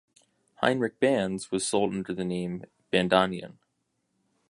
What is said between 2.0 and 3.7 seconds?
the name "Bandonion".